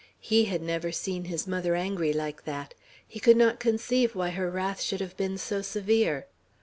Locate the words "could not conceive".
3.19-4.15